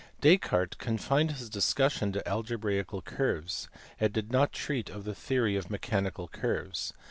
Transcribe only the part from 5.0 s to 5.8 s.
the theory of me